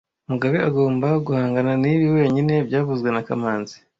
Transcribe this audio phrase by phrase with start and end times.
[0.25, 3.75] T Mugabe agomba guhangana nibi wenyine byavuzwe na kamanzi